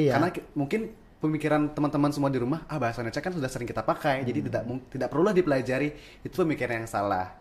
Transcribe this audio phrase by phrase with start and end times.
[0.00, 0.16] Iya.
[0.16, 0.80] Karena ki- mungkin
[1.20, 4.48] pemikiran teman-teman semua di rumah, ah bahasa Indonesia kan sudah sering kita pakai, jadi Hmm.
[4.48, 5.92] tidak mung- tidak perlulah dipelajari.
[6.24, 7.36] Itu pemikiran yang salah.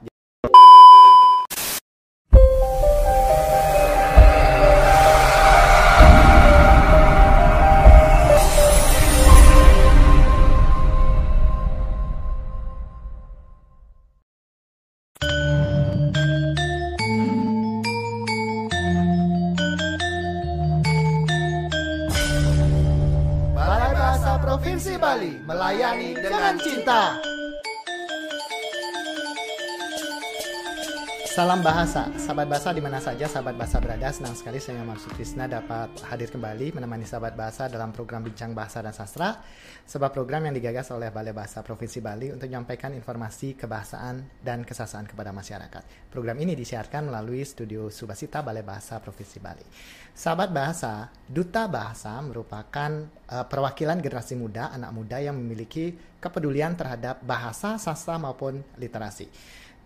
[31.42, 34.14] Salam bahasa, sahabat bahasa di mana saja sahabat bahasa berada.
[34.14, 38.78] Senang sekali saya Marsud Krisna dapat hadir kembali menemani sahabat bahasa dalam program Bincang Bahasa
[38.86, 39.42] dan Sastra,
[39.90, 45.10] sebuah program yang digagas oleh Balai Bahasa Provinsi Bali untuk menyampaikan informasi kebahasaan dan kesasaan
[45.10, 46.14] kepada masyarakat.
[46.14, 49.66] Program ini disiarkan melalui studio Subasita Balai Bahasa Provinsi Bali.
[50.14, 57.18] Sahabat bahasa, duta bahasa merupakan eh, perwakilan generasi muda, anak muda yang memiliki kepedulian terhadap
[57.26, 59.26] bahasa, sastra maupun literasi.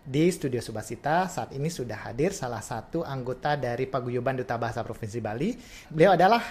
[0.06, 5.18] Di Studio Subasita saat ini sudah hadir salah satu anggota dari Paguyuban Duta Bahasa Provinsi
[5.18, 5.58] Bali.
[5.90, 6.46] Beliau adalah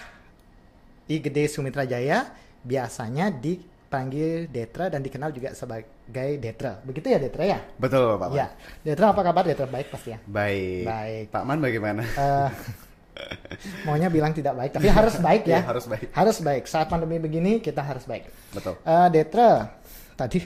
[1.06, 2.34] I Gede Sumitra Jaya,
[2.66, 6.82] biasanya dipanggil Detra dan dikenal juga sebagai Detra.
[6.82, 7.62] Begitu ya Detra ya?
[7.78, 8.42] Betul, Pak Man.
[8.42, 8.46] Ya.
[8.82, 9.70] Detra apa kabar Detra?
[9.70, 10.18] Baik pasti ya.
[10.26, 10.84] Baik.
[10.90, 11.24] Baik.
[11.30, 12.02] Pak Man bagaimana?
[12.02, 12.50] Eh,
[13.86, 15.62] maunya bilang tidak baik, tapi harus baik ya.
[15.62, 16.06] Iya, harus baik.
[16.10, 16.62] Harus baik.
[16.66, 18.26] Saat pandemi begini kita harus baik.
[18.50, 18.82] Betul.
[18.82, 19.78] Eh, Detra,
[20.18, 20.42] tadi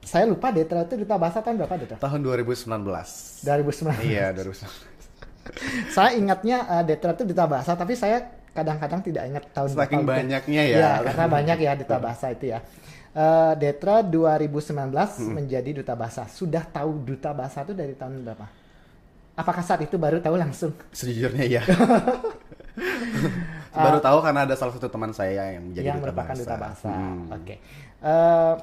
[0.00, 1.96] saya lupa Detra itu duta bahasa tahun berapa Detra?
[1.98, 2.66] Tahun 2019.
[3.44, 4.08] 2019.
[4.08, 4.68] iya, 2019.
[5.96, 9.94] saya ingatnya eh, Detra itu duta bahasa, tapi saya kadang-kadang tidak ingat tahun Saking berapa
[10.02, 10.10] itu.
[10.26, 10.76] banyaknya ya.
[10.78, 12.58] Ya, karena banyak ya duta bahasa itu ya.
[13.10, 15.34] Eh, Detra 2019 Hmm.
[15.34, 16.26] menjadi duta bahasa.
[16.26, 18.46] Sudah tahu duta bahasa itu dari tahun berapa?
[19.34, 20.72] Apakah saat itu baru tahu langsung?
[20.92, 21.62] Sejujurnya iya.
[23.70, 26.42] Baru tahu karena ada salah satu teman saya yang menjadi yang duta merupakan bahasa.
[26.42, 26.88] duta bahasa.
[26.90, 27.24] Hmm.
[27.30, 27.54] Oke.
[28.00, 28.54] Eh,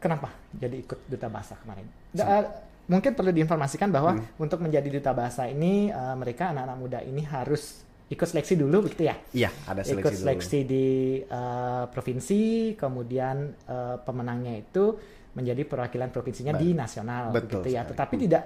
[0.00, 1.86] kenapa jadi ikut duta bahasa kemarin?
[2.10, 2.44] Da- eh,
[2.86, 4.26] mungkin perlu diinformasikan bahwa Hmm.
[4.36, 9.06] untuk menjadi duta bahasa ini eh, mereka anak-anak muda ini harus ikut seleksi dulu begitu
[9.06, 9.14] ya?
[9.30, 10.22] Iya, ada seleksi ikut dulu.
[10.24, 10.86] seleksi di
[11.20, 12.40] eh, provinsi,
[12.74, 14.98] kemudian eh, pemenangnya itu
[15.30, 17.82] menjadi perwakilan provinsinya di nasional Betul begitu ya.
[17.82, 17.90] sekali.
[17.94, 18.42] Tetapi tidak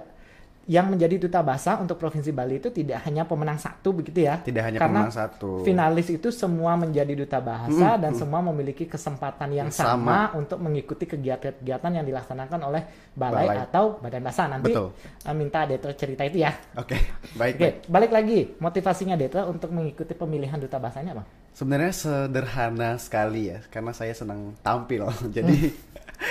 [0.65, 4.41] yang menjadi duta bahasa untuk provinsi Bali itu tidak hanya pemenang satu begitu ya.
[4.41, 5.61] Tidak hanya Karena pemenang satu.
[5.61, 11.05] finalis itu semua menjadi duta bahasa dan semua memiliki kesempatan yang Yang sama, untuk mengikuti
[11.05, 12.81] kegiatan-kegiatan yang dilaksanakan oleh
[13.13, 13.57] balai, Balai.
[13.61, 14.49] atau badan bahasa.
[14.49, 14.89] Nanti Betul.
[14.97, 16.51] eh, minta Detra cerita itu ya.
[16.81, 16.97] Oke,
[17.39, 17.53] baik.
[17.55, 17.75] Oke, baik.
[17.85, 21.23] balik lagi motivasinya Detra untuk mengikuti pemilihan duta bahasanya apa?
[21.53, 25.05] Sebenarnya sederhana sekali ya, karena saya senang tampil.
[25.35, 25.69] Jadi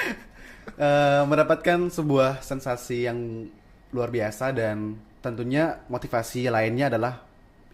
[0.91, 3.47] eh, mendapatkan sebuah sensasi yang
[3.95, 7.23] luar biasa dan tentunya motivasi lainnya adalah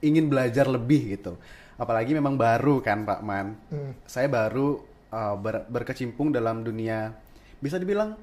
[0.04, 1.40] ingin belajar lebih gitu.
[1.80, 3.56] Apalagi memang baru kan Pak Man.
[4.04, 7.10] Saya baru eh, ber- berkecimpung dalam dunia
[7.58, 8.16] bisa dibilang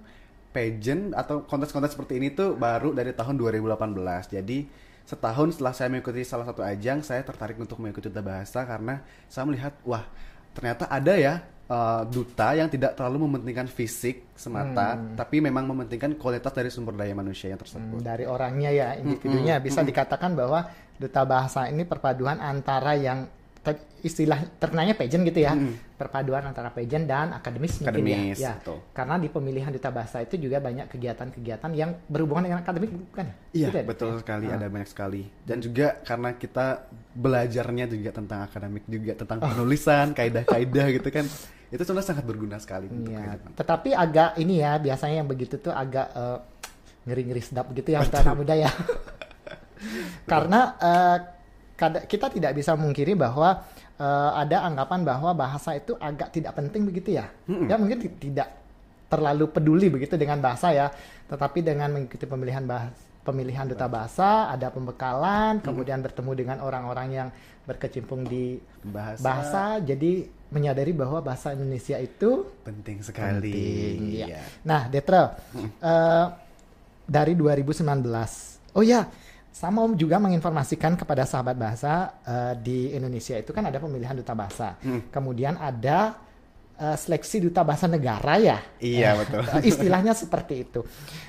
[0.54, 4.34] pageant atau kontes-kontes seperti ini tuh baru dari tahun 2018.
[4.34, 4.66] Jadi
[5.08, 9.74] setahun setelah saya mengikuti salah satu ajang, saya tertarik untuk mengikuti bahasa karena saya melihat
[9.86, 10.06] wah
[10.58, 16.52] ternyata ada ya eh, duta yang tidak terlalu mementingkan fisik semata, tapi memang mementingkan kualitas
[16.52, 18.00] dari sumber daya manusia yang tersebut.
[18.00, 23.28] Hmm, dari orangnya ya, individunya bisa dikatakan bahwa duta bahasa ini perpaduan antara yang
[24.00, 25.52] istilah terkenalnya pageant gitu ya,
[25.98, 28.54] perpaduan antara pageant dan akademis, mungkin Akademis, ya.
[28.54, 28.54] ya.
[28.62, 28.78] betul.
[28.94, 33.28] Karena di pemilihan duta bahasa itu juga banyak kegiatan-kegiatan yang berhubungan dengan akademik bukan?
[33.52, 33.84] Iya, Gitu ya?
[33.84, 35.22] betul sekali, ada banyak sekali.
[35.44, 41.26] Dan juga karena kita belajarnya juga tentang akademik juga tentang penulisan, kaidah-kaidah gitu kan.
[41.68, 43.52] Itu sebenarnya sangat berguna sekali untuk kehidupan.
[43.54, 46.38] tetapi agak ini ya biasanya yang begitu tuh agak eh,
[47.04, 48.72] ngeri-ngeri sedap gitu ya untuk anak muda ya.
[50.32, 50.60] Karena
[51.76, 53.64] kada- kita tidak bisa mengkiri bahwa
[53.96, 57.28] eh, ada anggapan bahwa bahasa itu agak tidak penting begitu ya.
[57.48, 58.52] Ya mungkin ti- tidak
[59.08, 60.92] terlalu peduli begitu dengan bahasa ya,
[61.26, 67.30] tetapi dengan mengikuti pemilihan bahasa pemilihan duta bahasa, ada pembekalan, kemudian bertemu dengan orang-orang yang
[67.68, 68.56] berkecimpung di
[68.88, 73.52] Bahasa, bahasa jadi menyadari bahwa bahasa Indonesia itu penting sekali.
[73.52, 74.24] penting.
[74.24, 74.26] Iya.
[74.32, 74.40] Iya.
[74.64, 76.26] Nah, Detra, eh,
[77.04, 78.72] dari 2019.
[78.72, 79.04] Oh ya,
[79.52, 84.32] saya mau juga menginformasikan kepada sahabat bahasa eh, di Indonesia itu kan ada pemilihan duta
[84.32, 84.80] bahasa.
[85.12, 86.16] Kemudian ada
[86.80, 88.64] eh, seleksi duta bahasa negara ya.
[88.80, 89.44] Iya, betul.
[89.68, 90.80] Istilahnya seperti itu.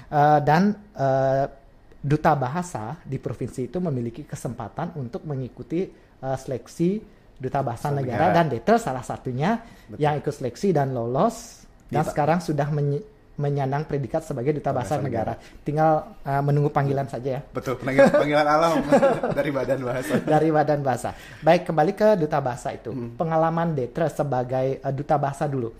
[0.06, 1.57] Eh, dan eh,
[1.98, 6.98] duta bahasa di provinsi itu memiliki kesempatan untuk mengikuti eh, seleksi
[7.34, 8.34] duta bahasa negara, negara.
[8.34, 9.62] dan Detra salah satunya
[9.94, 13.06] yang ikut seleksi dan lolos dan sekarang sudah menye-
[13.38, 15.32] menyandang predikat sebagai duta bahasa Bahasa negara.
[15.62, 15.90] Tinggal
[16.26, 18.72] uh, menunggu panggilan saja ya Betul, panggilan, panggilan alam
[19.38, 20.14] dari badan bahasa.
[20.18, 21.10] dari Badan Bahasa.
[21.38, 22.90] Baik, kembali ke duta bahasa itu.
[22.90, 23.14] Hmm.
[23.14, 25.70] Pengalaman Detra sebagai uh, duta bahasa dulu.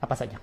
[0.00, 0.40] Apa saja?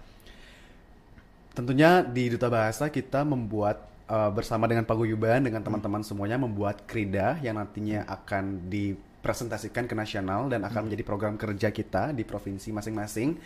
[1.57, 7.37] Tentunya di Duta Bahasa kita membuat uh, bersama dengan paguyuban dengan teman-teman semuanya membuat krida
[7.43, 13.37] yang nantinya akan dipresentasikan ke nasional dan akan menjadi program kerja kita di provinsi masing-masing.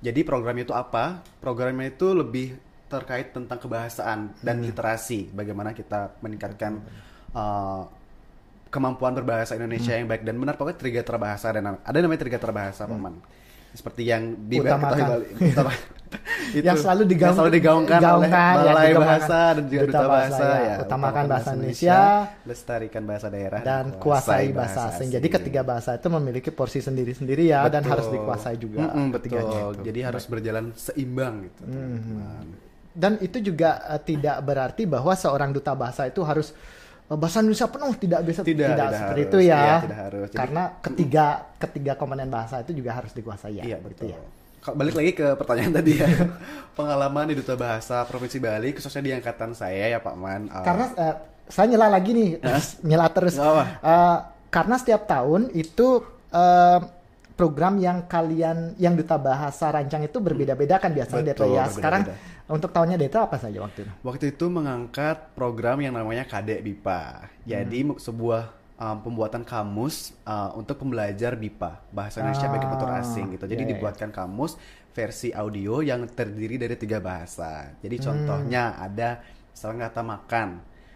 [0.00, 1.20] Jadi programnya itu apa?
[1.40, 2.56] Programnya itu lebih
[2.88, 5.28] terkait tentang kebahasaan dan literasi.
[5.30, 6.80] Bagaimana kita meningkatkan
[7.36, 7.84] uh,
[8.72, 10.56] kemampuan berbahasa Indonesia yang baik dan benar.
[10.56, 13.40] Pokoknya trigater bahasa dan ada namanya trigater bahasa paman
[13.74, 15.22] seperti yang di Utamakan.
[15.38, 15.98] Utama-
[16.50, 19.06] itu, yang selalu digaung, yang selalu digaungkan, oleh digaungkan, ya, Balai digaungkan.
[19.06, 20.74] Bahasa dan juga Duta, Bahasa, ya.
[20.82, 21.98] Utamakan bahasa Indonesia
[22.42, 25.08] lestarikan bahasa daerah dan kuasai bahasa asing.
[25.14, 27.92] Jadi ketiga bahasa itu memiliki porsi sendiri-sendiri ya dan Betul.
[27.94, 29.54] harus dikuasai juga Mm-mm, ketiganya betul.
[29.54, 29.78] itu.
[29.78, 29.86] Hmm.
[29.86, 31.60] Jadi harus berjalan seimbang gitu.
[31.62, 32.46] teman-teman.
[32.90, 36.50] Dan itu juga eh, tidak berarti bahwa seorang duta bahasa itu harus
[37.10, 39.30] bahasa Indonesia penuh tidak bisa Tidak, tidak seperti harus.
[39.34, 39.58] itu ya.
[39.58, 40.26] Iya, tidak harus.
[40.28, 41.24] Jadi- Karena ketiga
[41.56, 43.62] ketiga komponen bahasa itu juga harus dikuasai ya.
[43.64, 44.14] Iya begitu betul.
[44.14, 44.20] ya.
[44.60, 46.06] Kalau balik lagi ke pertanyaan tadi ya,
[46.78, 50.52] pengalaman di Duta Bahasa Provinsi Bali, khususnya di angkatan saya ya Pak Man.
[50.52, 51.14] uh, Karena eh,
[51.48, 52.30] saya nyela lagi nih,
[52.88, 53.40] nyela terus.
[53.40, 54.16] Eh,
[54.52, 56.78] karena setiap tahun itu eh,
[57.32, 61.64] program yang kalian yang duta bahasa rancang itu berbeda-beda kan biasanya Betul, ya.
[61.72, 62.02] Sekarang
[62.50, 63.92] untuk tahunnya Deta apa saja waktu itu?
[64.02, 67.30] Waktu itu mengangkat program yang namanya Kadek BIPA.
[67.46, 67.96] Jadi Hmm.
[67.96, 68.42] sebuah
[68.76, 73.44] um, pembuatan kamus uh, untuk pembelajar BIPA, bahasa Indonesia bagi Ah, penutur asing gitu.
[73.46, 73.72] Jadi iya, iya.
[73.76, 74.58] dibuatkan kamus
[74.90, 77.70] versi audio yang terdiri dari tiga bahasa.
[77.78, 78.04] Jadi Hmm.
[78.04, 79.22] contohnya ada
[79.52, 80.48] misalnya kata makan.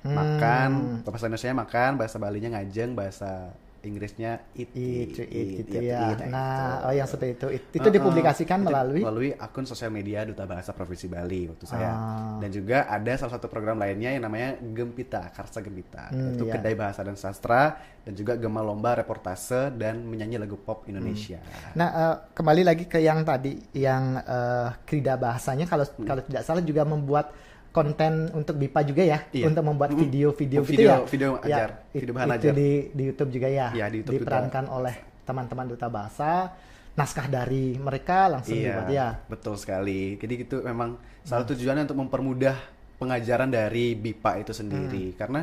[0.05, 6.01] Makan, bahasa Indonesia makan, bahasa Balinya ngajeng, bahasa Inggrisnya eat, Itu, eat, itu eat, ya.
[6.11, 6.87] eat, Nah, gitu.
[6.87, 7.47] oh yang seperti itu.
[7.49, 7.95] It- Itu Uh-uh.
[7.95, 11.91] dipublikasikan Itu melalui melalui akun sosial media Duta Bahasa Provinsi Bali waktu saya.
[11.91, 12.37] Ah.
[12.39, 16.09] Dan juga ada salah satu program lainnya yang namanya Gempita, Karsa Gempita.
[16.09, 16.53] Hmm, itu iya.
[16.57, 21.41] kedai bahasa dan sastra dan juga gema lomba reportase dan menyanyi lagu pop Indonesia.
[21.73, 26.05] Nah, eh, kembali lagi ke yang tadi, yang eh, krida bahasanya kalau Hmm.
[26.05, 27.31] kalau tidak salah juga membuat
[27.75, 29.51] konten untuk BIPA juga ya, Iya.
[29.51, 30.99] untuk membuat video-video Oh, gitu video- ya.
[31.05, 32.55] video Ya, ajar, it- video bahan itu ajar.
[32.55, 33.69] di di YouTube juga ya.
[33.69, 34.23] Iya, di YouTube juga.
[34.23, 36.55] diperankan oleh teman-teman duta bahasa,
[36.95, 39.09] naskah dari mereka langsung Iya, dibuat ya.
[39.27, 40.15] betul sekali.
[40.15, 42.57] Jadi itu memang salah tujuannya untuk mempermudah
[42.95, 45.11] pengajaran dari BIPA itu sendiri.
[45.11, 45.19] Hmm.
[45.19, 45.41] Karena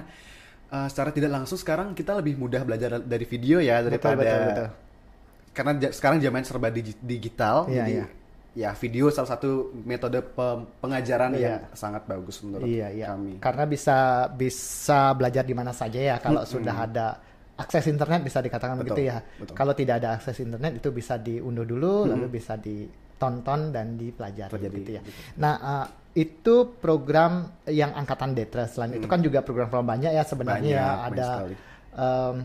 [0.72, 4.68] uh, secara tidak langsung sekarang kita lebih mudah belajar dari video ya daripada betul, betul.
[5.52, 8.06] karena ja- sekarang zaman serba digi- digital, Iya, jadi iya.
[8.52, 11.40] Ya video salah satu metode pe- pengajaran Iya.
[11.40, 13.08] yang sangat bagus menurut Iya, iya.
[13.10, 13.40] kami.
[13.40, 17.08] Karena bisa bisa belajar di mana saja ya kalau sudah ada
[17.56, 19.18] akses internet bisa dikatakan Betul, begitu ya.
[19.40, 19.56] betul.
[19.56, 24.78] Kalau tidak ada akses internet itu bisa diunduh dulu lalu bisa ditonton dan dipelajari Pelajari,
[24.82, 25.02] gitu ya.
[25.02, 25.20] gitu.
[25.38, 27.32] Nah, eh, itu program
[27.72, 28.68] yang angkatan Detra.
[28.68, 30.84] Selain itu kan juga program-program banyak ya sebenarnya ya.
[30.84, 31.28] Banyak, banyak ada
[31.94, 32.36] em,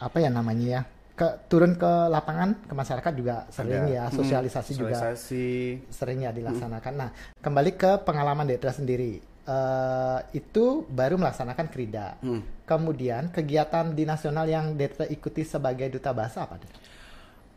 [0.00, 0.82] apa ya namanya ya?
[1.22, 3.94] Ke turun ke lapangan ke masyarakat juga sering Ada.
[3.94, 5.46] ya, Mm, sosialisasi juga sosialisasi.
[5.86, 6.92] sering ya dilaksanakan.
[6.98, 9.22] Nah, kembali ke pengalaman Detra sendiri.
[9.22, 12.18] Eh, itu baru melaksanakan krida.
[12.18, 12.42] Hmm.
[12.62, 16.58] Kemudian kegiatan di nasional yang Detra ikuti sebagai duta bahasa apa?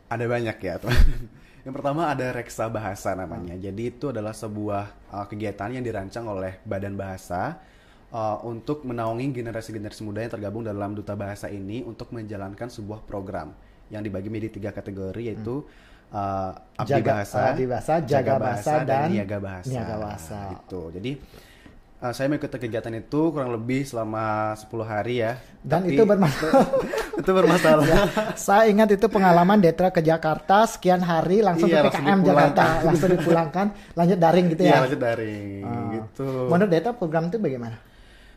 [0.06, 0.94] Ada banyak ya, teman.
[1.66, 3.58] Yang pertama ada Reksa Bahasa namanya.
[3.58, 7.58] Jadi itu adalah sebuah uh, kegiatan yang dirancang oleh Badan Bahasa
[8.08, 13.54] uh, untuk menaungi generasi-generasi muda yang tergabung dalam Duta Bahasa ini untuk menjalankan sebuah program
[13.86, 15.62] yang dibagi menjadi tiga kategori yaitu
[16.10, 19.70] uh, Abdi Jaga- Bahasa, Abdi Bahasa, Jaga Bahasa, dan Niaga Bahasa.
[19.70, 20.38] Niaga Bahasa.
[20.52, 20.80] Itu.
[20.90, 21.10] Jadi
[21.98, 25.38] uh, saya mengikuti kegiatan itu kurang lebih selama 10 hari ya.
[25.62, 26.66] Dan Tapi- itu bermasalah.
[27.22, 27.86] itu bermasalah.
[28.34, 32.18] Saya ingat itu pengalaman Detra ke Jakarta sekian hari langsung Iya, ke PKM.
[32.22, 34.78] Jakarta langsung dipulangkan lanjut daring gitu Iya, ya.
[34.82, 35.88] lanjut daring Ah.
[35.94, 36.28] gitu.
[36.50, 37.78] Menurut Detra program itu bagaimana?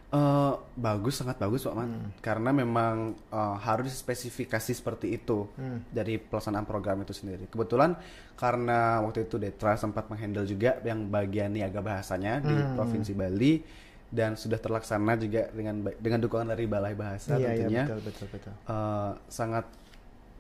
[0.10, 2.10] Eh, bagus sangat bagus Pak Man Hmm.
[2.18, 5.86] karena memang eh, harus spesifikasi seperti itu Hmm.
[5.86, 7.94] dari pelaksanaan program itu sendiri kebetulan
[8.34, 12.74] karena waktu itu Detra sempat menghandle juga yang bagian niaga bahasanya di Hmm.
[12.74, 13.62] provinsi Bali
[14.10, 18.28] dan sudah terlaksana juga dengan dengan dukungan dari Balai Bahasa Iya, iya tentunya betul betul
[18.34, 18.54] betul.
[18.66, 19.66] eh, sangat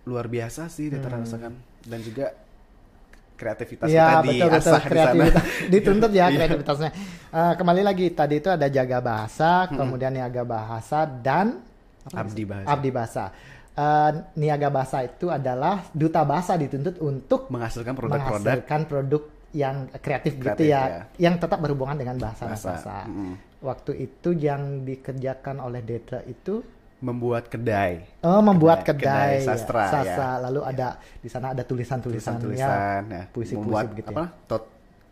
[0.09, 1.21] luar biasa sih Detra Hmm.
[1.21, 1.53] rasakan
[1.85, 2.33] dan juga
[3.39, 4.89] kreativitas Iya kita betul betul diasah di sana.
[4.91, 5.43] kreativitas
[5.73, 6.35] dituntut ya Iya.
[6.35, 6.89] kreativitasnya.
[7.29, 11.63] Eh, kembali lagi tadi itu ada jaga bahasa, kemudian niaga bahasa dan
[12.05, 12.67] Abdi bahasa.
[12.67, 13.23] Abdi bahasa.
[13.71, 20.35] Eh, niaga bahasa itu adalah duta bahasa dituntut untuk menghasilkan produk-produk menghasilkan produk yang kreatif,
[20.35, 21.01] gitu Kreatif, ya, ya.
[21.17, 23.07] yang tetap berhubungan dengan bahasa Bahasa.
[23.59, 26.61] Waktu itu yang dikerjakan oleh Detra itu
[26.99, 30.29] membuat kedai oh, membuat Kedai- kedai, kedai sastra, sastra.
[30.35, 30.43] ya.
[30.43, 34.15] lalu ada di sana ada tulisan-tulisan ya, tulisan-tulisan ya, puisi-puisi begitu ya.
[34.19, 34.63] apa tot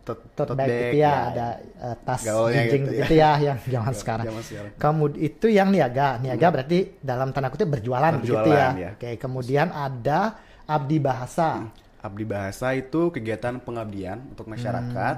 [0.08, 1.14] tote, tote tote bag, bag, gitu ya, ya.
[1.28, 3.30] ada eh, tas Gaulnya jinjing gitu gitu, ya.
[3.36, 4.24] ya yang zaman sekarang.
[4.32, 4.72] Zaman sekarang.
[4.80, 6.08] Kemudian itu yang niaga.
[6.16, 8.40] Niaga berarti dalam tanda kutip berjualan, begitu ya.
[8.40, 8.90] Berjualan, ya.
[8.96, 10.20] Oke, kemudian ada
[10.64, 11.68] abdi bahasa.
[11.98, 15.14] Abdi Bahasa itu kegiatan pengabdian untuk masyarakat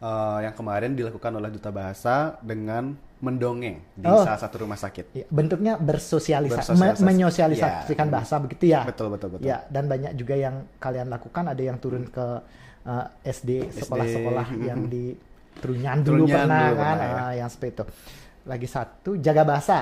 [0.00, 0.02] Hmm.
[0.02, 4.20] eh, yang kemarin dilakukan oleh Duta Bahasa dengan mendongeng di Oh.
[4.20, 5.14] salah satu rumah sakit.
[5.14, 6.98] Ya, bentuknya bersosialisasi, Bersosialisasi.
[6.98, 8.12] me- menyosialisasikan Ya.
[8.12, 8.82] bahasa begitu ya.
[8.82, 9.46] Betul betul betul.
[9.46, 11.46] Ya, dan banyak juga yang kalian lakukan.
[11.46, 12.26] Ada yang turun ke
[12.82, 15.14] eh, SD, sekolah-sekolah yang di
[15.54, 17.22] Trunyan dulu Trunyan pernah dulu kan, pernah, ya.
[17.22, 17.84] Ah, yang seperti itu.
[18.42, 19.78] Lagi satu, jaga bahasa.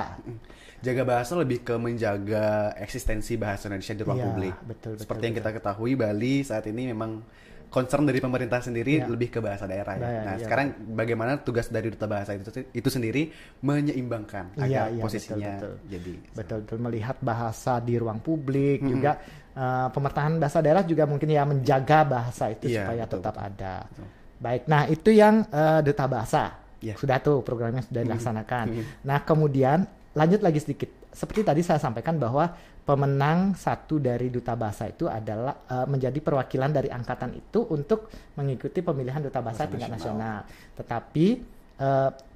[0.77, 2.45] Jaga bahasa lebih ke menjaga
[2.75, 4.53] eksistensi bahasa Indonesia di ruang Iya, publik.
[4.59, 5.49] betul, betul, Seperti yang betul.
[5.49, 7.25] kita ketahui Bali saat ini memang
[7.71, 9.07] concern dari pemerintah sendiri Iya.
[9.07, 10.03] lebih ke bahasa daerah ya.
[10.03, 10.43] Nah, iya.
[10.43, 13.31] sekarang bagaimana tugas dari duta bahasa itu itu sendiri
[13.63, 15.87] menyeimbangkan Iya, agar iya, posisinya betul, betul.
[15.87, 19.17] jadi Betul-betul melihat bahasa di ruang publik juga
[19.51, 23.47] eh, pemertahanan bahasa daerah juga mungkin ya menjaga bahasa itu Iya, supaya betul, tetap betul.
[23.47, 23.75] ada.
[23.87, 24.07] Betul.
[24.41, 26.43] Baik, nah itu yang eh, duta bahasa.
[26.81, 26.93] Iya.
[26.97, 28.65] Sudah tuh programnya sudah dilaksanakan.
[28.67, 28.83] Mhm.
[29.05, 29.79] Nah kemudian
[30.11, 30.89] lanjut lagi sedikit.
[31.11, 32.51] Seperti tadi saya sampaikan bahwa
[32.91, 38.83] pemenang satu dari duta bahasa itu adalah eh, menjadi perwakilan dari angkatan itu untuk mengikuti
[38.83, 40.43] pemilihan duta bahasa tingkat nasional.
[40.43, 40.75] nasional.
[40.75, 41.27] Tetapi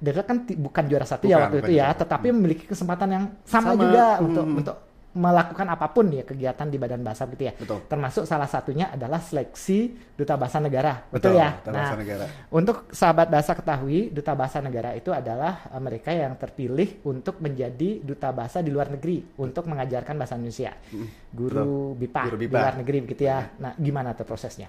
[0.02, 2.00] Dera kan bukan juara satu ya Bukan, waktu bukan itu ya, juara.
[2.02, 4.26] tetapi memiliki kesempatan yang sama, Sama, juga mm.
[4.26, 4.76] untuk untuk
[5.16, 7.56] melakukan apa pun ya kegiatan di badan bahasa gitu ya.
[7.56, 7.80] Betul.
[7.88, 11.08] Termasuk salah satunya adalah seleksi duta bahasa negara.
[11.08, 11.48] Betul, Betul, ya?
[11.56, 12.24] Duta Bahasa Negara.
[12.52, 18.04] Untuk sahabat bahasa ketahui, duta bahasa negara itu adalah eh, mereka yang terpilih untuk menjadi
[18.04, 20.76] duta bahasa di luar negeri untuk mengajarkan bahasa Indonesia.
[21.32, 22.60] Guru BIPA, Guru di BIPA.
[22.60, 23.48] luar negeri begitu ya.
[23.56, 24.68] Nah, gimana tuh prosesnya?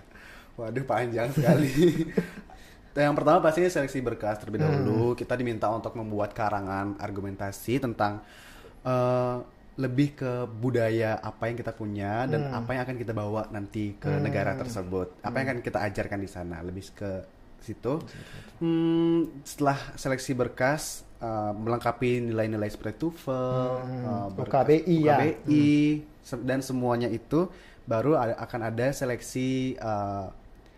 [0.55, 1.69] Waduh panjang sekali.
[2.97, 4.67] yang pertama pastinya seleksi berkas terlebih Hmm.
[4.81, 5.13] dahulu.
[5.13, 8.25] Kita diminta untuk membuat karangan argumentasi tentang
[8.81, 9.35] eh,
[9.77, 12.57] lebih ke budaya apa yang kita punya dan Hmm.
[12.57, 15.21] apa yang akan kita bawa nanti ke negara tersebut.
[15.21, 16.57] Apa yang akan kita ajarkan di sana.
[16.59, 17.11] Lebih ke
[17.59, 18.01] situ.
[18.57, 23.65] Hmm, setelah seleksi berkas eh, melengkapi nilai-nilai seperti TOEFL,
[24.33, 25.17] berkas UKBI ya.
[25.17, 25.69] UKBI,
[26.21, 27.49] se- dan semuanya itu
[27.83, 30.25] baru ada- akan ada seleksi eh,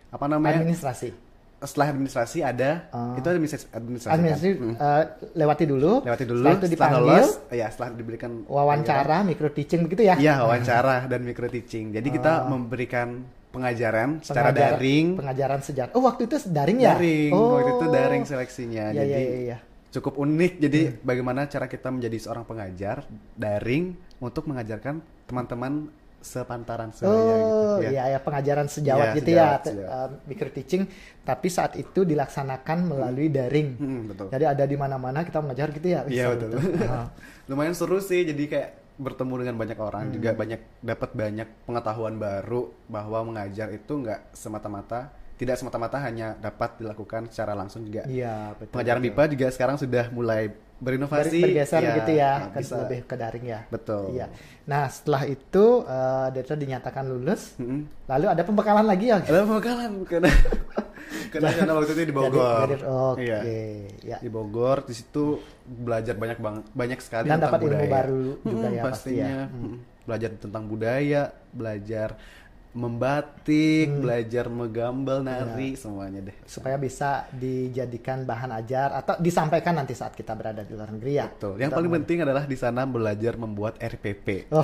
[0.08, 0.60] apa namanya?
[0.60, 1.12] Administrasi.
[1.60, 3.12] Setelah administrasi ada Ah.
[3.14, 4.16] itu administrasi administrasi, kan?
[4.16, 4.74] Administrasi Hmm.
[4.74, 5.92] eh, lewati dulu.
[6.00, 6.98] lewati dulu Setelah itu dipanggil.
[6.98, 10.16] lolos ya setelah diberikan wawancara, micro teaching begitu ya?
[10.16, 12.48] iya wawancara dan micro teaching jadi kita Ah.
[12.48, 13.08] memberikan
[13.50, 15.90] pengajaran secara Pengajar- daring Pengajaran sejarah.
[15.92, 16.94] Oh, waktu itu daring ya?
[16.94, 17.58] daring Oh.
[17.58, 19.58] waktu itu daring seleksinya Iya, jadi iya, iya, iya.
[19.90, 25.90] cukup unik jadi bagaimana cara kita menjadi seorang pengajar daring untuk mengajarkan teman-teman
[26.20, 29.90] sepantaran saya Oh, gitu iya ya pengajaran sejawat Iya, gitu ya, sejawat, te- sejawat.
[29.90, 30.82] uh, micro teaching,
[31.20, 33.68] tapi saat itu dilaksanakan melalui daring.
[33.74, 36.04] Hmm, betul Jadi ada di mana-mana kita mengajar gitu ya.
[36.04, 36.48] Iya betul.
[36.54, 36.84] gitu.
[37.48, 40.14] Lumayan seru sih jadi kayak bertemu dengan banyak orang Hmm.
[40.14, 46.76] juga banyak dapat banyak pengetahuan baru bahwa mengajar itu nggak semata-mata tidak semata-mata hanya dapat
[46.76, 48.04] dilakukan secara langsung juga.
[48.04, 48.76] Iya, betul.
[48.76, 49.12] Pengajaran betul.
[49.16, 51.38] BIPA juga sekarang sudah mulai berinovasi.
[51.38, 52.74] Ber- bergeser ya, gitu ya, ke, bisa.
[52.80, 53.60] lebih ke daring ya.
[53.68, 54.04] Betul.
[54.12, 54.26] Iya.
[54.64, 57.84] Nah, setelah itu uh, Detra dinyatakan lulus, Mm-mm.
[58.06, 59.20] lalu ada pembekalan lagi ya.
[59.20, 60.30] Ada pembekalan karena
[61.32, 62.66] karena karena waktu itu di Bogor.
[62.66, 63.38] Jadi- jadi- Oke, Iya.
[64.02, 64.16] ya.
[64.18, 67.92] Di Bogor di situ belajar banyak banget banyak sekali Dan tentang dapat ilmu budaya.
[67.92, 69.28] baru juga Mm, ya, pasti pastinya.
[69.28, 69.44] ya.
[69.46, 69.76] Mm.
[70.00, 71.22] Belajar tentang budaya,
[71.52, 72.08] belajar
[72.70, 76.36] membatik, belajar menggambal, nari, semuanya deh.
[76.46, 81.26] Supaya bisa dijadikan bahan ajar atau disampaikan nanti saat kita berada di luar negeri ya.
[81.26, 81.58] Betul.
[81.58, 84.50] Yang Kita paling penting adalah di sana belajar membuat RPP.
[84.50, 84.62] Oh,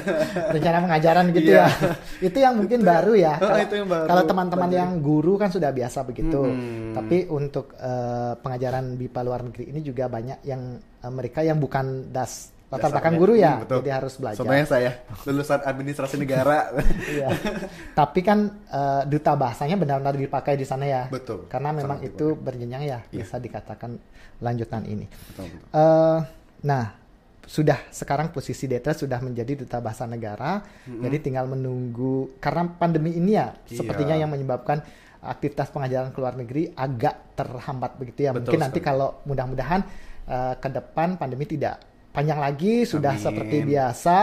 [0.54, 1.66] rencana pengajaran gitu Iya.
[1.68, 1.94] ya.
[2.24, 3.34] itu yang mungkin baru ya.
[3.36, 4.06] Oh, Kalau, itu yang baru.
[4.08, 6.40] kalau teman-teman yang guru kan sudah biasa begitu.
[6.40, 6.96] Mm-mm.
[6.96, 12.08] Tapi untuk eh, pengajaran BIPA luar negeri ini juga banyak yang eh, mereka yang bukan
[12.08, 13.20] das latar belakang Dasarnya.
[13.20, 13.52] guru ya.
[13.52, 13.78] Hmm, betul.
[13.84, 14.38] Jadi harus belajar.
[14.40, 14.90] Sebenarnya saya
[15.28, 16.58] lulusan administrasi negara.
[17.12, 17.28] Iya.
[17.92, 21.02] Tapi kan eh, duta bahasanya benar-benar dipakai di sana ya.
[21.12, 21.44] Betul.
[21.52, 23.22] Karena memang Sangat itu berjenjang ya, Iya.
[23.22, 24.00] bisa dikatakan
[24.40, 25.04] lanjutan ini.
[25.04, 25.68] Betul, betul.
[25.68, 26.18] Eh,
[26.64, 26.84] nah,
[27.42, 33.36] sudah sekarang posisi Detra sudah menjadi duta bahasa negara, jadi tinggal menunggu karena pandemi ini
[33.36, 33.82] ya, Iya.
[33.82, 34.80] sepertinya yang menyebabkan
[35.20, 38.30] aktivitas pengajaran ke luar negeri agak terhambat begitu ya.
[38.32, 38.88] Betul Mungkin nanti sekali.
[38.96, 39.80] kalau mudah-mudahan
[40.22, 41.82] eh, ke depan pandemi tidak
[42.12, 43.24] panjang lagi, sudah Amin.
[43.24, 44.16] seperti biasa,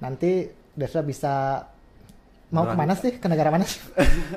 [0.00, 0.32] nanti
[0.74, 1.62] Detra bisa
[2.50, 2.72] mau Berangkat.
[2.72, 3.12] ke mana sih?
[3.14, 3.78] Ke negara mana sih?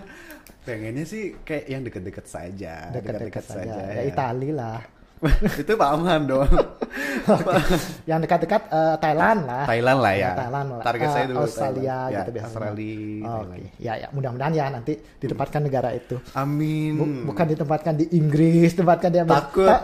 [0.67, 2.91] Pengennya sih kayak yang deket-deket saja.
[2.91, 3.81] Dekat-dekat saja.
[3.89, 4.83] Ya, Itali lah.
[5.57, 6.45] itu Pak Aman dong.
[8.09, 9.65] Yang dekat-dekat eh, Thailand lah.
[9.65, 10.31] Thailand lah ya.
[10.37, 10.83] Thailand lah.
[10.85, 12.11] Target Eh, saya dulu Australia Thailand.
[12.13, 12.53] gitu ya, biasanya.
[12.53, 12.93] Australia.
[13.25, 13.81] Oh, Oke, Thailand.
[13.81, 16.15] ya ya mudah-mudahan ya nanti ditempatkan negara itu.
[16.37, 16.91] Amin.
[16.93, 19.41] Bu- bukan ditempatkan di Inggris, ditempatkan di Amerika.
[19.41, 19.79] Takut.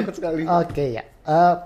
[0.00, 0.42] Takut sekali.
[0.44, 1.04] Oke ya.
[1.04, 1.56] Eh,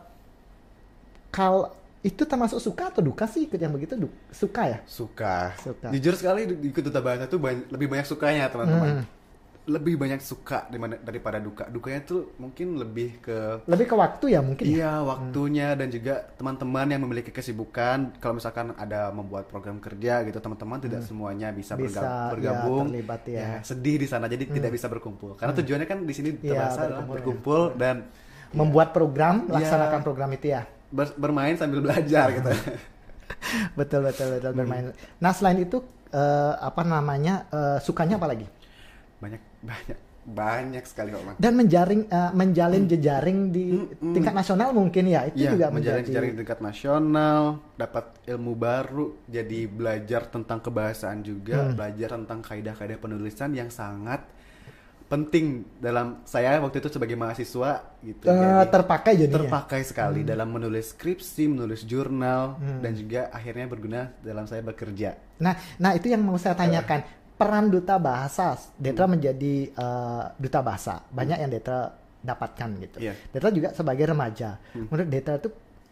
[1.30, 1.70] kalau
[2.04, 5.56] itu termasuk suka atau duka sih ikut yang begitu Du- suka ya Suka.
[5.56, 5.88] Suka.
[5.88, 9.00] Jujur sekali ikut duta bahasa tuh lebih banyak sukanya teman-teman.
[9.00, 9.04] Hmm.
[9.64, 10.68] Lebih banyak suka
[11.00, 11.64] daripada duka.
[11.66, 14.72] Dukanya tuh mungkin lebih ke lebih ke waktu ya mungkin ya?
[14.76, 18.12] Iya, waktunya dan juga teman-teman yang memiliki kesibukan.
[18.18, 21.88] Kalau misalkan ada membuat program kerja gitu, teman-teman tidak semuanya bisa, Hmm.
[21.88, 22.84] Bisa, berga- ya, bergabung.
[22.86, 23.48] terlibat, ya.
[23.60, 25.32] sedih di sana, jadi tidak bisa berkumpul.
[25.34, 27.76] Karena tujuannya kan di sini Iya, bahasa adalah berkumpul, ya.
[27.80, 27.96] dan
[28.52, 29.52] membuat program Iya.
[29.58, 32.52] laksanakan program itu ya ber- bermain sambil belajar gitu.
[33.74, 34.58] betul betul betul Hmm.
[34.60, 34.84] bermain
[35.16, 35.80] nah selain itu
[36.10, 38.46] eh, apa namanya eh, sukanya apa lagi
[39.24, 41.36] banyak banyak banyak sekali kok, Bang.
[41.36, 43.64] dan menjaring eh, menjalin jejaring di
[44.00, 47.40] tingkat nasional mungkin ya itu Iya, juga menjalin menjadi jejaring tingkat nasional,
[47.76, 51.76] dapat ilmu baru, jadi belajar tentang kebahasaan juga, Hmm.
[51.76, 54.24] belajar tentang kaidah-kaidah penulisan yang sangat
[55.04, 58.24] penting dalam saya waktu itu sebagai mahasiswa gitu.
[58.24, 60.30] eh, Jadi terpakai jadinya terpakai sekali Hmm.
[60.32, 65.20] dalam menulis skripsi, menulis jurnal dan juga akhirnya berguna dalam saya bekerja.
[65.36, 67.04] nah nah itu yang mau saya tanyakan
[67.34, 68.78] peran duta bahasa Hmm.
[68.78, 73.14] Detra menjadi eh, duta bahasa banyak yang Detra dapatkan gitu Iya.
[73.28, 74.86] Detra juga sebagai remaja Hmm.
[74.86, 75.50] menurut Detra itu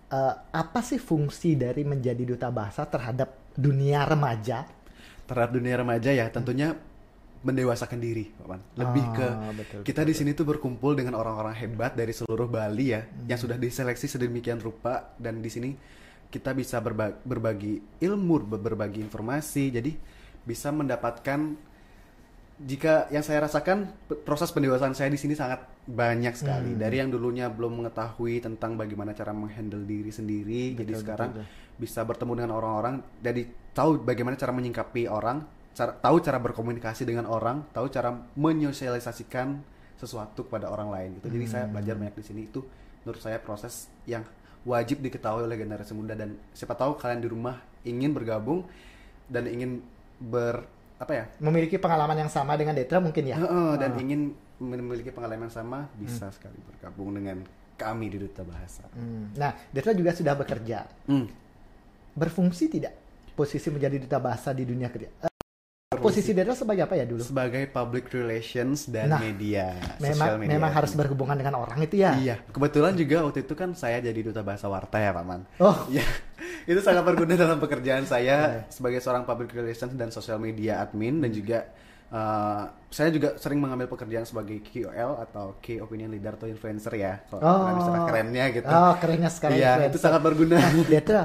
[0.08, 4.64] eh, apa sih fungsi dari menjadi duta bahasa terhadap dunia remaja
[5.22, 6.74] Terhadap dunia remaja ya tentunya
[7.40, 8.76] mendewasakan diri, Pak.
[8.76, 12.94] Lebih Ah, ke betul, kita di sini tuh berkumpul dengan orang-orang hebat dari seluruh Bali
[12.94, 15.74] ya, yang sudah diseleksi sedemikian rupa dan di sini
[16.28, 19.90] kita bisa berba- berbagi ilmu, ber- berbagi informasi, jadi
[20.42, 21.54] bisa mendapatkan
[22.62, 23.90] jika yang saya rasakan
[24.22, 26.78] proses pendewasaan saya di sini sangat banyak sekali.
[26.78, 31.42] Dari yang dulunya belum mengetahui tentang bagaimana cara menghandle diri sendiri jadi sekarang
[31.74, 35.42] bisa bertemu dengan orang-orang jadi tahu bagaimana cara menyingkapi orang
[35.74, 39.72] cara, tahu cara berkomunikasi dengan orang tahu cara menyosialisasikan
[40.02, 41.30] sesuatu kepada orang lain gitu.
[41.30, 42.40] Jadi saya belajar banyak di sini.
[42.50, 42.66] Itu
[43.06, 44.26] menurut saya proses yang
[44.66, 46.18] wajib diketahui oleh generasi muda.
[46.18, 48.66] Dan siapa tahu kalian di rumah ingin bergabung
[49.30, 49.78] dan ingin
[50.22, 50.62] ber
[50.96, 54.30] apa ya memiliki pengalaman yang sama dengan Detra mungkin ya Heeh, dan ingin
[54.62, 57.42] memiliki pengalaman yang sama bisa sekali bergabung dengan
[57.74, 58.86] kami di Duta Bahasa.
[58.94, 59.34] Hmm.
[59.34, 60.86] Nah, Detra juga sudah bekerja.
[61.10, 61.26] Hmm.
[62.14, 62.94] Berfungsi tidak
[63.32, 65.10] posisi menjadi duta bahasa di dunia kerja?
[65.18, 65.32] Eh,
[65.98, 67.24] posisi Detra sebagai apa ya dulu?
[67.24, 70.50] Sebagai public relations dan Nah, media, Memang media.
[70.54, 72.14] memang harus berhubungan dengan orang itu ya.
[72.14, 75.42] Iya, kebetulan juga waktu itu kan saya jadi duta bahasa Warta ya, Pak Man.
[75.58, 76.06] Oh, Iya,
[76.64, 78.10] itu sangat berguna dalam pekerjaan Iya.
[78.10, 78.36] saya
[78.68, 81.58] sebagai seorang public relations dan social media admin dan juga
[82.08, 87.24] uh, saya juga sering mengambil pekerjaan sebagai KOL atau Key Opinion Leader atau influencer ya,
[87.26, 87.78] kalau Oh.
[87.78, 88.66] istilah kerennya gitu.
[88.66, 89.30] oh kerennya.
[89.30, 89.88] Iya, influencer.
[89.88, 90.56] itu sangat berguna.
[90.84, 91.22] Detra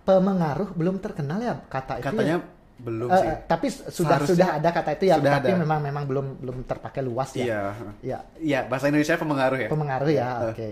[0.00, 2.06] pemengaruh belum terkenal ya kata itu.
[2.06, 2.58] Katanya ya?
[2.80, 3.26] belum sih.
[3.26, 5.60] eh, tapi sudah Seharusnya sudah ada kata itu ya, sudah tapi ada.
[5.60, 7.44] memang memang belum belum terpakai luas ya.
[7.44, 7.60] Iya.
[8.00, 9.68] Ya, Iya, bahasa Indonesia pemengaruh ya.
[9.68, 10.28] pemengaruh ya.
[10.30, 10.48] Eh.
[10.48, 10.68] Oke.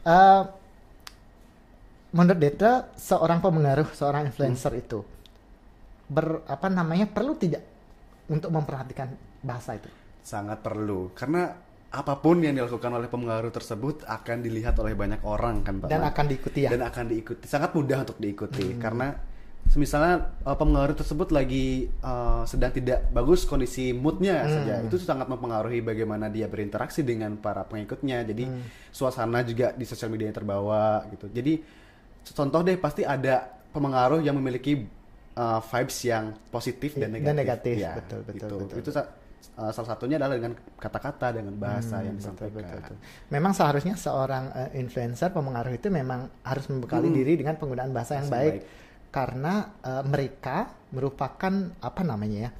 [0.00, 0.40] Eh,
[2.10, 4.82] menurut Detra seorang pemengaruh, seorang influencer Hmm.
[4.82, 5.00] itu
[6.10, 7.62] ber apa namanya perlu tidak
[8.26, 9.14] untuk memperhatikan
[9.46, 9.86] bahasa itu?
[10.26, 11.54] Sangat perlu karena
[11.90, 15.90] apa pun yang dilakukan oleh pemengaruh tersebut akan dilihat oleh banyak orang kan, Pak.
[15.90, 16.70] Dan akan diikuti ya.
[16.70, 17.44] Dan akan diikuti.
[17.50, 19.10] Sangat mudah untuk diikuti karena
[19.70, 25.78] misalnya uh, pengaruh tersebut lagi uh, sedang tidak bagus kondisi moodnya saja itu sangat mempengaruhi
[25.78, 28.50] bagaimana dia berinteraksi dengan para pengikutnya jadi
[28.90, 31.62] suasana juga di sosial media terbawa gitu jadi
[32.24, 34.82] contoh deh pasti ada pemengaruh yang memiliki
[35.34, 38.56] uh, vibes yang positif dan negatif, Dan negatif, Ya, betul, betul, gitu.
[38.66, 38.78] betul.
[38.82, 42.96] itu uh, salah satunya adalah dengan kata-kata dengan bahasa yang Betul, disampaikan betul, betul.
[43.30, 48.26] Memang seharusnya seorang eh, influencer pemengaruh itu memang harus membekali diri dengan penggunaan bahasa yang
[48.26, 48.34] Hmm.
[48.34, 48.54] Yang baik,
[49.10, 50.56] karena eh, mereka
[50.90, 52.52] merupakan apa namanya ya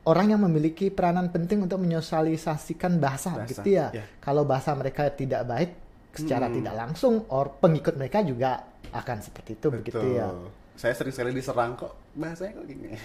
[0.00, 3.92] orang yang memiliki peranan penting untuk menyosialisasikan bahasa, Bahasa, gitu ya.
[3.92, 4.04] ya.
[4.18, 5.70] Kalau bahasa mereka tidak baik
[6.12, 6.56] secara Hmm.
[6.56, 10.16] tidak langsung, or pengikut mereka juga akan seperti itu begitu Betul.
[10.16, 10.28] ya.
[10.74, 12.96] Saya sering sekali diserang kok bahasanya kok gini.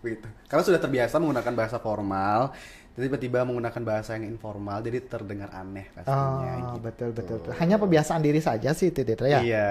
[0.00, 0.26] Begitu.
[0.48, 2.54] Karena sudah terbiasa menggunakan bahasa formal,
[2.94, 6.16] tiba-tiba menggunakan bahasa yang informal, jadi terdengar aneh pastinya.
[6.16, 6.78] Oh, gitu.
[6.80, 7.36] betul betul.
[7.42, 7.52] betul.
[7.58, 9.40] Hanya kebiasaan diri saja sih, Tito ya.
[9.42, 9.70] Iya.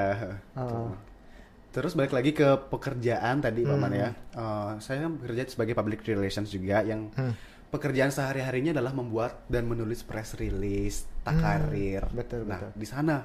[0.58, 0.92] Oh.
[1.70, 3.88] Terus balik lagi ke pekerjaan tadi, Hmm.
[3.94, 4.10] ya.
[4.34, 7.34] Eh, saya kan bekerja sebagai public relations juga yang Hmm.
[7.70, 12.06] Pekerjaan sehari-harinya adalah membuat dan menulis press release, takarir.
[12.10, 12.72] Hmm, betul, nah, betul.
[12.74, 13.16] di sana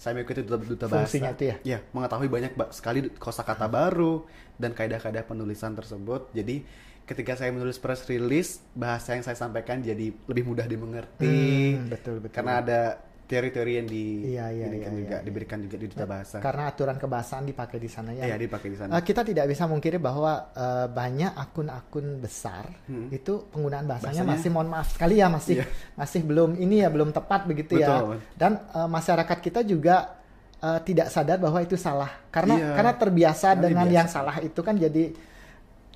[0.00, 1.04] saya mengikuti duta, duta bahasa.
[1.10, 1.56] Fungsinya itu ya?
[1.60, 4.24] Iya, mengetahui banyak ba- sekali kosakata baru
[4.56, 6.32] dan kaidah-kaidah penulisan tersebut.
[6.32, 6.64] Jadi
[7.04, 11.76] ketika saya menulis press release, bahasa yang saya sampaikan jadi lebih mudah dimengerti.
[11.76, 12.32] Hmm, betul betul.
[12.32, 12.80] Karena ada
[13.30, 15.22] teori-teori yang di, Iya, iya, diberikan iya, juga, iya.
[15.22, 16.36] diberikan juga di duta bahasa.
[16.36, 18.26] Karena aturan kebahasaan dipakai di sana ya.
[18.26, 18.90] Iya, dipakai di sana.
[18.92, 23.06] Eh, kita tidak bisa mungkiri bahwa eh, banyak akun-akun besar Hmm.
[23.08, 25.66] itu penggunaan bahasanya, Bahasanya- masih mohon maaf sekali ya masih Iya.
[25.94, 28.02] masih belum ini ya belum tepat begitu ya.
[28.02, 28.18] Betul.
[28.34, 30.18] Dan eh, masyarakat kita juga
[30.58, 32.68] uh, tidak sadar bahwa itu salah karena Iya.
[32.74, 33.96] karena terbiasa Karena dengan biasa.
[33.96, 35.04] yang salah itu kan jadi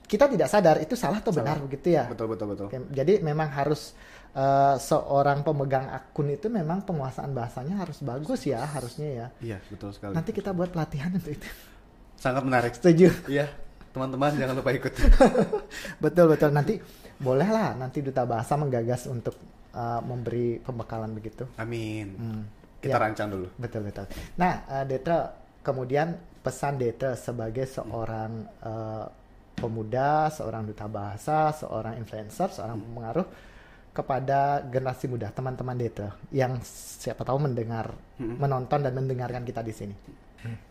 [0.05, 1.65] kita tidak sadar itu salah atau benar Salah.
[1.65, 2.05] begitu ya.
[2.07, 2.67] Betul betul betul.
[2.69, 3.97] Oke, Jadi memang harus
[4.37, 9.27] uh, seorang pemegang akun itu memang penguasaan bahasanya harus bagus ya harusnya ya.
[9.41, 10.13] Iya betul sekali.
[10.13, 11.49] Nanti kita buat pelatihan untuk itu.
[12.15, 12.73] Sangat menarik.
[12.77, 13.09] Setuju.
[13.27, 13.49] Iya
[13.95, 14.93] teman-teman jangan lupa ikut.
[16.05, 16.83] betul betul nanti
[17.15, 19.39] bolehlah nanti duta bahasa menggagas untuk
[19.73, 21.47] uh, memberi pembekalan begitu.
[21.57, 22.09] Amin.
[22.19, 22.43] Hmm.
[22.83, 23.01] Kita Ya.
[23.01, 23.49] rancang dulu.
[23.57, 24.05] Betul betul.
[24.37, 25.33] Nah, uh, Detra
[25.65, 26.13] kemudian
[26.45, 29.07] pesan Detra sebagai seorang uh,
[29.57, 33.27] pemuda, seorang duta bahasa, seorang influencer, seorang pengaruh
[33.95, 39.97] kepada generasi muda, teman-teman Detra yang siapa tahu mendengar, menonton dan mendengarkan kita di sini.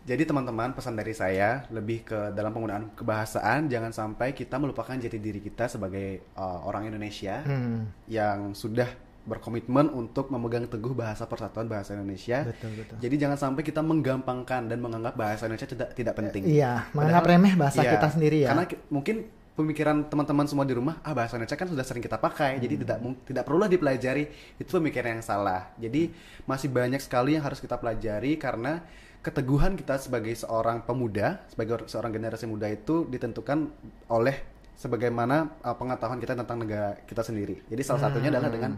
[0.06, 5.18] Jadi teman-teman pesan dari saya lebih ke dalam penggunaan kebahasaan jangan sampai kita melupakan jati
[5.18, 8.86] diri kita sebagai uh, orang Indonesia Hmm, yang sudah
[9.24, 12.44] berkomitmen untuk memegang teguh bahasa persatuan bahasa Indonesia.
[12.44, 12.96] betul betul.
[12.98, 16.44] Jadi jangan sampai kita menggampangkan dan menganggap bahasa Indonesia tidak tidak penting.
[16.44, 18.48] Iya, menganggap Padahal- remeh bahasa Iya, kita sendiri ya.
[18.50, 19.16] Karena ki- mungkin
[19.54, 22.82] pemikiran teman-teman semua di rumah, ah bahasa Indonesia kan sudah sering kita pakai, jadi Hmm.
[22.82, 24.24] tidak mung- tidak perlulah dipelajari.
[24.54, 25.72] Itu pemikiran yang salah.
[25.76, 26.10] Jadi
[26.44, 28.82] masih banyak sekali yang harus kita pelajari karena
[29.20, 33.72] keteguhan kita sebagai seorang pemuda, sebagai or- seorang generasi muda itu ditentukan
[34.06, 34.36] oleh
[34.74, 37.62] sebagaimana uh, pengetahuan kita tentang negara kita sendiri.
[37.64, 38.74] Jadi salah satunya adalah dengan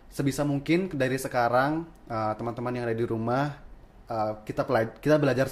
[0.10, 3.60] sebisa mungkin dari sekarang uh, teman-teman yang ada di rumah
[4.10, 4.64] uh, kita
[5.04, 5.48] kita belajar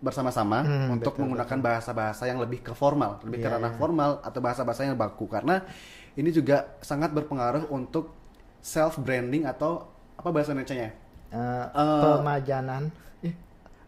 [0.00, 3.76] bersama-sama Hmm, untuk betul, menggunakan bahasa-bahasa yang lebih ke formal, lebih ke Iya, ranah iya.
[3.76, 5.64] formal atau bahasa-bahasa yang baku karena
[6.16, 8.12] ini juga sangat berpengaruh untuk
[8.64, 10.90] self branding atau apa bahasa Indonesia-nya?
[11.30, 12.82] Eh, Eh, pemajanan,
[13.26, 13.34] eh,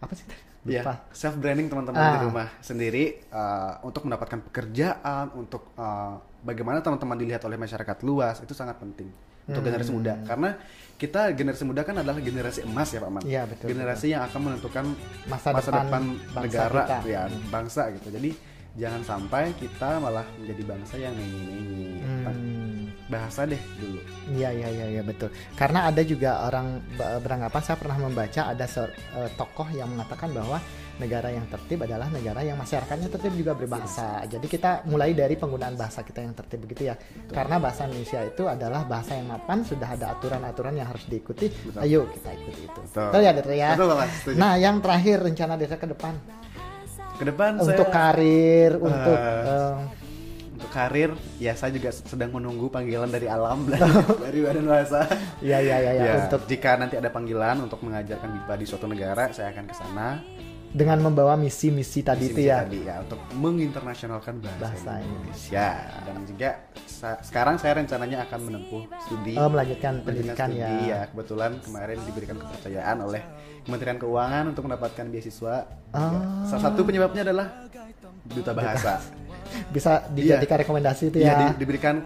[0.03, 0.27] apa sih?
[0.63, 0.95] Ya, Lupa.
[1.11, 2.23] self branding teman-teman di Ah.
[2.23, 8.53] rumah sendiri uh, untuk mendapatkan pekerjaan, untuk uh, bagaimana teman-teman dilihat oleh masyarakat luas itu
[8.53, 9.11] sangat penting
[9.43, 9.67] untuk Hmm.
[9.67, 10.55] generasi muda karena
[10.95, 13.23] kita generasi muda kan adalah generasi emas ya Pak Man.
[13.25, 14.85] Iya, betul, Generasi yang akan menentukan
[15.27, 16.97] Masa, masa, depan, depan, negara kita.
[17.05, 18.09] ya bangsa gitu.
[18.09, 18.31] Jadi
[18.73, 21.87] jangan sampai kita malah menjadi bangsa yang nengi-nengi.
[21.99, 22.23] Hmm.
[23.13, 24.01] Bahasa deh dulu.
[24.33, 25.29] Iya iya iya ya, betul.
[25.53, 30.57] Karena ada juga orang beranggapan saya pernah membaca ada se- eh, tokoh yang mengatakan bahwa
[30.97, 34.23] negara yang tertib adalah negara yang masyarakatnya tertib juga berbahasa.
[34.29, 36.95] Jadi kita mulai dari penggunaan bahasa kita yang tertib begitu ya.
[37.29, 41.49] Karena bahasa Indonesia itu adalah bahasa yang mapan, sudah ada aturan-aturan yang harus diikuti.
[41.53, 41.81] Betul.
[41.85, 42.81] Ayo kita ikuti itu.
[42.81, 43.09] Betul.
[43.09, 43.71] Betul ya, Detra ya.
[43.75, 44.35] Betul.
[44.37, 46.15] Nah, yang terakhir rencana Detra ke depan
[47.13, 50.02] Ke depan untuk saya karir, untuk eh, untuk
[50.73, 55.05] karir ya saya juga sedang menunggu panggilan dari alam belajar dari badan bahasa.
[55.39, 58.87] ya ya ya ya Ya, untuk jika nanti ada panggilan untuk mengajarkan BIPA di suatu
[58.87, 60.09] negara, saya akan ke sana.
[60.73, 62.65] dengan membawa misi-misi tadi Misi-misi itu ya.
[62.65, 65.69] Tadi ya untuk menginternasionalkan bahasa, Bahasa Indonesia.
[66.01, 66.51] Dan juga
[66.83, 71.05] sa- sekarang saya rencananya akan menempuh studi Oh, melanjutkan pendidikan studi, ya.
[71.07, 73.21] Kebetulan kemarin diberikan kepercayaan oleh
[73.63, 75.57] Kementerian Keuangan untuk mendapatkan beasiswa.
[75.93, 76.09] Ah.
[76.09, 77.69] Ya, Salah satu penyebabnya adalah
[78.25, 78.97] duta bahasa.
[79.69, 81.39] Bisa dijadikan rekomendasi itu Iya, ya.
[81.51, 82.03] di- diberikan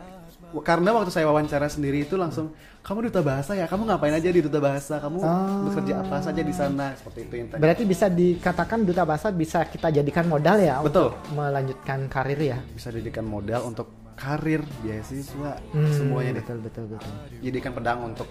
[0.56, 4.40] karena waktu saya wawancara sendiri itu langsung kamu duta bahasa ya, kamu ngapain aja di
[4.40, 5.66] duta bahasa, kamu Oh.
[5.66, 7.60] bekerja apa saja di sana seperti itu yang tadi.
[7.60, 11.10] Berarti bisa dikatakan duta bahasa bisa kita jadikan modal ya Betul.
[11.12, 12.58] untuk melanjutkan karir ya.
[12.70, 16.42] Bisa dijadikan modal untuk karir, beasiswa, Hmm, semuanya deh.
[16.42, 17.10] Betul betul betul.
[17.42, 18.28] Jadikan pedang untuk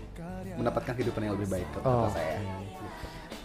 [0.55, 2.07] mendapatkan kehidupan yang lebih baik kata Oh.
[2.09, 2.39] saya.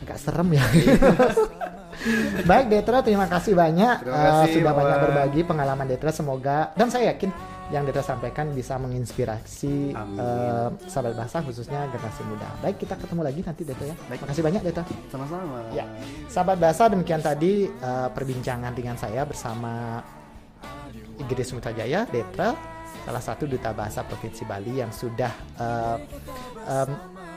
[0.00, 0.64] Agak serem ya.
[2.43, 4.81] Baik Detra, terima kasih banyak Terima eh, kasih, sudah Bapak.
[4.81, 6.11] banyak berbagi pengalaman Detra.
[6.11, 7.29] Semoga dan saya yakin
[7.71, 10.19] yang Detra sampaikan bisa menginspirasi Amin.
[10.19, 12.49] eh, sahabat bahasa khususnya generasi muda.
[12.61, 13.97] Baik kita ketemu lagi nanti Detra ya.
[14.09, 14.19] Baik.
[14.19, 14.85] Terima kasih banyak Detra.
[15.13, 15.59] Sama-sama.
[15.71, 15.85] Ya,
[16.27, 20.03] sahabat bahasa demikian tadi eh, perbincangan dengan saya bersama
[21.21, 22.57] Igris Mutajaya, Detra,
[23.05, 25.97] salah satu duta bahasa provinsi Bali yang sudah eh,
[26.65, 26.91] em,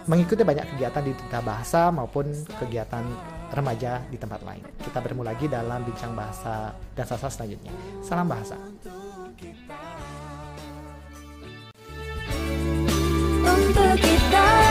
[0.08, 3.04] mengikuti banyak kegiatan di duta bahasa maupun kegiatan
[3.54, 4.66] remaja di tempat lain.
[4.82, 7.72] Kita bertemu lagi dalam bincang bahasa dan sastra selanjutnya.
[8.02, 8.58] Salam bahasa.
[13.44, 14.63] Untuk kita